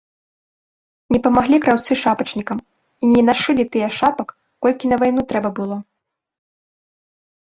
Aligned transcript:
Не 1.15 1.19
памаглі 1.25 1.57
краўцы 1.65 1.97
шапачнікам 2.03 2.63
і 3.03 3.11
не 3.13 3.21
нашылі 3.29 3.63
тыя 3.75 3.87
шапак, 4.01 4.29
колькі 4.67 4.85
на 4.95 5.03
вайну 5.05 5.21
трэба 5.33 5.49
было. 5.61 5.77